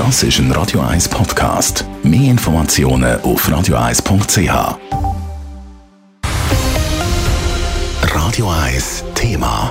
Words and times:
Das 0.00 0.22
ist 0.22 0.38
ein 0.38 0.50
Radio 0.52 0.80
1 0.80 1.10
Podcast. 1.10 1.84
Mehr 2.02 2.30
Informationen 2.30 3.20
auf 3.20 3.46
radio1.ch. 3.46 4.78
Radio 8.14 8.50
1 8.50 9.04
Thema. 9.14 9.70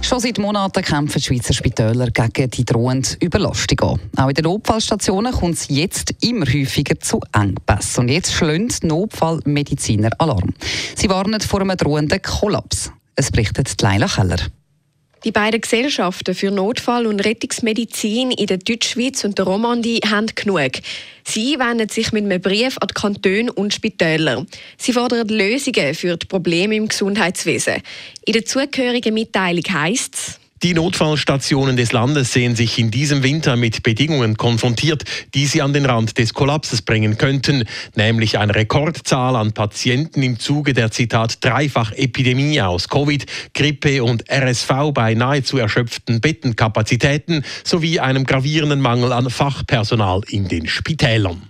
Schon 0.00 0.20
seit 0.20 0.38
Monaten 0.38 0.82
kämpfen 0.82 1.20
Schweizer 1.20 1.52
Spitäler 1.52 2.10
gegen 2.10 2.48
die 2.50 2.64
drohende 2.64 3.10
Überlastung 3.20 3.80
an. 3.90 4.00
Auch 4.16 4.28
in 4.30 4.36
den 4.36 4.44
Notfallstationen 4.44 5.34
kommt 5.34 5.56
es 5.56 5.68
jetzt 5.68 6.14
immer 6.22 6.46
häufiger 6.46 6.98
zu 6.98 7.20
Engpässen. 7.34 8.04
Und 8.04 8.08
jetzt 8.08 8.32
schlönt 8.32 8.82
Notfallmediziner 8.82 10.12
Alarm. 10.16 10.54
Sie 10.96 11.10
warnen 11.10 11.42
vor 11.42 11.60
einem 11.60 11.76
drohenden 11.76 12.22
Kollaps. 12.22 12.90
Es 13.16 13.30
berichtet 13.30 13.82
Leila 13.82 14.06
Keller. 14.06 14.38
Die 15.24 15.32
beiden 15.32 15.60
Gesellschaften 15.60 16.34
für 16.34 16.50
Notfall- 16.50 17.06
und 17.06 17.20
Rettungsmedizin 17.20 18.30
in 18.30 18.46
der 18.46 18.56
Deutschschweiz 18.56 19.22
und 19.22 19.36
der 19.36 19.44
Romandie 19.44 20.00
haben 20.08 20.28
genug. 20.34 20.72
Sie 21.24 21.58
wenden 21.58 21.90
sich 21.90 22.10
mit 22.12 22.24
einem 22.24 22.40
Brief 22.40 22.78
an 22.78 22.88
die 22.88 22.94
Kantone 22.94 23.52
und 23.52 23.74
Spitäler. 23.74 24.46
Sie 24.78 24.94
fordern 24.94 25.28
Lösungen 25.28 25.94
für 25.94 26.16
die 26.16 26.26
Probleme 26.26 26.74
im 26.74 26.88
Gesundheitswesen. 26.88 27.82
In 28.24 28.32
der 28.32 28.46
zugehörigen 28.46 29.12
Mitteilung 29.12 29.64
heisst 29.70 30.14
es, 30.14 30.39
die 30.62 30.74
Notfallstationen 30.74 31.76
des 31.76 31.92
Landes 31.92 32.32
sehen 32.32 32.54
sich 32.54 32.78
in 32.78 32.90
diesem 32.90 33.22
Winter 33.22 33.56
mit 33.56 33.82
Bedingungen 33.82 34.36
konfrontiert, 34.36 35.04
die 35.34 35.46
sie 35.46 35.62
an 35.62 35.72
den 35.72 35.86
Rand 35.86 36.18
des 36.18 36.34
Kollapses 36.34 36.82
bringen 36.82 37.16
könnten, 37.16 37.64
nämlich 37.94 38.38
eine 38.38 38.54
Rekordzahl 38.54 39.36
an 39.36 39.52
Patienten 39.52 40.22
im 40.22 40.38
Zuge 40.38 40.74
der 40.74 40.90
Zitat 40.90 41.42
Dreifach-Epidemie 41.44 42.60
aus 42.60 42.88
Covid, 42.88 43.26
Grippe 43.54 44.04
und 44.04 44.30
RSV 44.30 44.92
bei 44.92 45.14
nahezu 45.14 45.56
erschöpften 45.56 46.20
Bettenkapazitäten 46.20 47.44
sowie 47.64 48.00
einem 48.00 48.24
gravierenden 48.24 48.80
Mangel 48.80 49.12
an 49.12 49.30
Fachpersonal 49.30 50.20
in 50.28 50.48
den 50.48 50.66
Spitälern. 50.68 51.49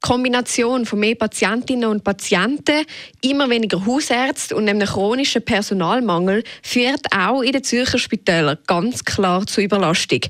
Kombination 0.00 0.86
von 0.86 0.98
mehr 0.98 1.14
Patientinnen 1.14 1.88
und 1.88 2.04
Patienten, 2.04 2.86
immer 3.20 3.50
weniger 3.50 3.84
Hausärzte 3.84 4.56
und 4.56 4.68
einem 4.68 4.86
chronischen 4.86 5.42
Personalmangel 5.42 6.42
führt 6.62 7.06
auch 7.14 7.42
in 7.42 7.52
den 7.52 7.62
Zürcher 7.62 7.98
Spitälern 7.98 8.58
ganz 8.66 9.04
klar 9.04 9.46
zu 9.46 9.60
Überlastung. 9.60 10.20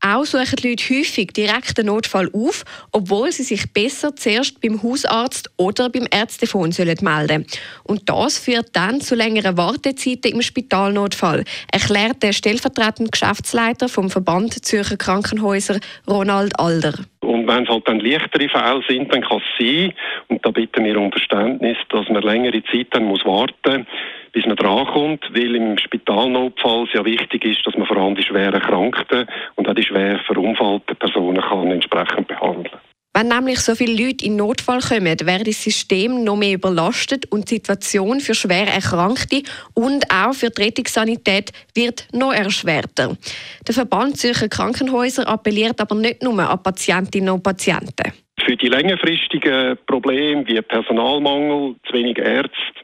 Auch 0.00 0.24
suchen 0.24 0.56
die 0.56 0.70
Leute 0.70 0.94
häufig 0.94 1.32
direkt 1.32 1.78
den 1.78 1.86
Notfall 1.86 2.28
auf, 2.32 2.64
obwohl 2.90 3.30
sie 3.30 3.44
sich 3.44 3.72
besser 3.72 4.16
zuerst 4.16 4.60
beim 4.60 4.82
Hausarzt 4.82 5.48
oder 5.56 5.90
beim 5.90 6.08
Ärztefon 6.10 6.72
sollen 6.72 6.98
Und 7.84 8.08
das 8.08 8.38
führt 8.38 8.70
dann 8.72 9.00
zu 9.00 9.14
längeren 9.14 9.56
Wartezeiten 9.56 10.32
im 10.32 10.42
Spitalnotfall, 10.42 11.44
erklärt 11.70 12.22
der 12.22 12.32
stellvertretende 12.32 13.10
Geschäftsleiter 13.10 13.88
vom 13.88 14.10
Verband 14.10 14.64
Zürcher 14.64 14.96
Krankenhäuser 14.96 15.78
Ronald 16.08 16.58
Alder. 16.58 16.94
Und 17.20 17.46
wenn 17.46 17.64
es 17.64 17.68
halt 17.68 17.86
dann 17.86 18.00
leichtere 18.00 18.48
Fälle 18.48 18.82
sind, 18.88 19.12
dann 19.12 19.22
kann 19.22 19.38
es 19.38 19.44
sein, 19.58 19.92
und 20.28 20.44
da 20.44 20.50
bitten 20.50 20.84
wir 20.84 20.98
um 20.98 21.12
Verständnis, 21.12 21.76
dass 21.90 22.08
man 22.08 22.22
längere 22.22 22.62
Zeit 22.64 22.88
dann 22.90 23.04
muss 23.04 23.24
warten 23.24 23.86
bis 24.32 24.46
man 24.46 24.56
drankommt, 24.56 25.24
weil 25.32 25.56
im 25.56 25.78
Spitalnotfall 25.78 26.86
ja 26.92 27.04
wichtig 27.04 27.44
ist, 27.44 27.66
dass 27.66 27.76
man 27.76 27.86
vor 27.86 27.96
allem 27.96 28.14
die 28.14 28.22
schwer 28.22 28.52
Erkrankten 28.52 29.26
und 29.56 29.68
auch 29.68 29.74
die 29.74 29.82
schwer 29.82 30.18
verunfallten 30.20 30.96
Personen 30.96 31.40
kann 31.40 31.70
entsprechend 31.70 32.28
behandeln 32.28 32.78
wenn 33.20 33.28
nämlich 33.28 33.60
so 33.60 33.74
viele 33.74 34.02
Leute 34.02 34.24
in 34.24 34.36
Notfall 34.36 34.80
kommen, 34.80 35.04
wird 35.04 35.46
das 35.46 35.62
System 35.62 36.24
noch 36.24 36.36
mehr 36.36 36.54
überlastet 36.54 37.30
und 37.30 37.50
die 37.50 37.56
Situation 37.56 38.18
für 38.20 38.34
schwer 38.34 38.66
Erkrankte 38.66 39.42
und 39.74 40.10
auch 40.10 40.32
für 40.32 40.48
die 40.48 40.62
Rettungssanität 40.62 41.50
wird 41.74 42.08
noch 42.14 42.32
erschwerter. 42.32 43.18
Der 43.66 43.74
Verband 43.74 44.16
Zürcher 44.16 44.48
Krankenhäuser 44.48 45.28
appelliert 45.28 45.80
aber 45.82 45.96
nicht 45.96 46.22
nur 46.22 46.38
an 46.38 46.62
Patientinnen 46.62 47.28
und 47.28 47.42
Patienten. 47.42 48.12
Für 48.42 48.56
die 48.56 48.68
längerfristigen 48.68 49.76
Probleme 49.86 50.46
wie 50.46 50.62
Personalmangel, 50.62 51.76
zu 51.86 51.92
wenig 51.92 52.16
Ärzte, 52.16 52.79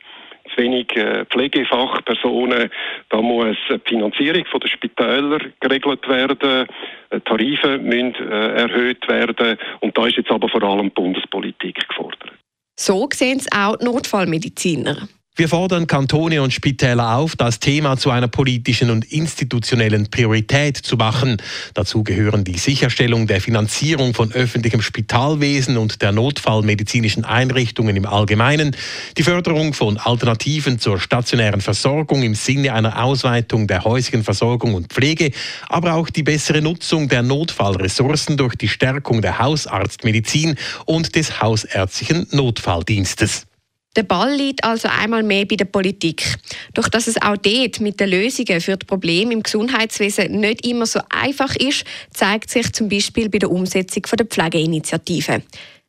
zu 0.57 0.63
wenig 0.63 0.95
äh, 0.97 1.25
Pflegefachpersonen, 1.27 2.71
da 3.11 3.23
muss 3.23 3.57
die 3.71 3.81
Finanzierung 3.85 4.45
der 4.63 4.69
Spitäler 4.69 5.39
geregelt 5.61 6.09
werden, 6.09 6.67
äh, 7.11 7.21
Tarife 7.21 7.79
müssen 7.79 8.15
äh, 8.15 8.63
erhöht 8.63 9.07
werden 9.09 9.59
und 9.81 9.97
da 9.97 10.07
ist 10.07 10.17
jetzt 10.17 10.31
aber 10.31 10.49
vor 10.49 10.63
allem 10.63 10.91
Bundespolitik 10.91 11.89
gefordert. 11.89 12.33
So 12.79 13.09
sehen 13.13 13.39
es 13.39 13.47
auch 13.53 13.77
die 13.77 13.85
Notfallmediziner. 13.87 15.09
Wir 15.39 15.51
fordern 15.51 15.87
Kantone 15.87 16.41
und 16.41 16.55
Spitäler 16.55 17.17
auf, 17.17 17.37
das 17.37 17.61
Thema 17.61 17.99
zu 17.99 18.11
einer 18.11 18.27
politischen 18.27 18.89
und 18.89 19.05
institutionellen 19.05 20.09
Priorität 20.09 20.79
zu 20.79 20.97
machen. 20.97 21.37
Dazu 21.75 22.03
gehören 22.03 22.43
die 22.43 22.57
Sicherstellung 22.57 23.27
der 23.27 23.43
Finanzierung 23.43 24.15
von 24.15 24.33
öffentlichem 24.33 24.81
Spitalwesen 24.81 25.77
und 25.77 26.01
der 26.01 26.13
notfallmedizinischen 26.13 27.27
Einrichtungen 27.27 27.97
im 27.97 28.07
Allgemeinen, 28.07 28.75
die 29.19 29.25
Förderung 29.25 29.75
von 29.75 29.99
Alternativen 29.99 30.79
zur 30.79 30.99
stationären 30.99 31.61
Versorgung 31.61 32.23
im 32.23 32.35
Sinne 32.35 32.73
einer 32.73 33.05
Ausweitung 33.05 33.67
der 33.67 33.85
häuslichen 33.85 34.25
Versorgung 34.25 34.73
und 34.73 34.91
Pflege, 34.91 35.33
aber 35.69 35.97
auch 35.97 36.09
die 36.09 36.23
bessere 36.23 36.63
Nutzung 36.63 37.11
der 37.11 37.23
Notfallressourcen 37.23 38.39
durch 38.39 38.55
die 38.55 38.69
Stärkung 38.69 39.21
der 39.21 39.39
Hausarztmedizin 39.39 40.57
und 40.87 41.15
des 41.15 41.43
hausärztlichen 41.43 42.27
Notfalldienstes. 42.31 43.47
Der 43.97 44.03
Ball 44.03 44.35
liegt 44.35 44.63
also 44.63 44.89
einmal 44.89 45.23
mehr 45.23 45.47
bei 45.47 45.57
der 45.57 45.65
Politik. 45.65 46.37
Doch 46.75 46.89
dass 46.89 47.07
es 47.07 47.21
auch 47.21 47.39
dort 47.39 47.81
mit 47.81 47.99
den 47.99 48.11
Lösungen 48.11 48.61
für 48.61 48.77
die 48.77 48.85
Probleme 48.85 49.33
im 49.33 49.43
Gesundheitswesen 49.43 50.39
nicht 50.39 50.67
immer 50.67 50.85
so 50.85 51.01
einfach 51.09 51.57
ist, 51.57 51.85
zeigt 52.13 52.51
sich 52.51 52.73
zum 52.73 52.91
Beispiel 52.91 53.31
bei 53.31 53.39
der 53.39 53.51
Umsetzung 53.51 54.03
der 54.19 54.27
Pflegeinitiative. 54.27 55.43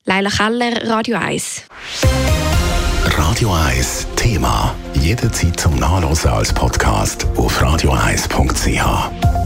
Leila 0.06 0.30
Keller, 0.30 0.90
Radio 0.90 1.18
1. 1.18 1.64
Radio 3.04 3.54
1 3.54 4.08
Thema. 4.16 4.74
Jederzeit 5.02 5.60
zum 5.60 5.76
Nachlesen 5.76 6.32
als 6.32 6.54
Podcast 6.54 7.28
auf 7.36 7.62
radio1.ch. 7.62 9.37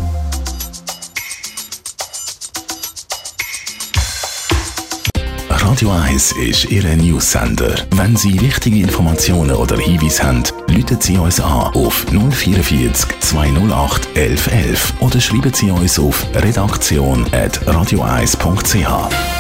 Radio 5.72 5.90
1 5.90 6.34
ist 6.34 6.70
Ihre 6.70 6.98
Newsender. 6.98 7.74
Wenn 7.92 8.18
Sie 8.18 8.42
wichtige 8.42 8.80
Informationen 8.80 9.56
oder 9.56 9.78
Hinweise 9.78 10.22
haben, 10.22 10.44
rufen 10.70 11.00
Sie 11.00 11.18
uns 11.18 11.40
an 11.40 11.74
auf 11.74 12.06
044 12.12 13.22
208 13.22 14.10
1111 14.18 14.94
oder 15.00 15.22
schreiben 15.22 15.54
Sie 15.54 15.72
uns 15.72 15.98
auf 15.98 16.28
redaktion.radio1.ch. 16.36 19.31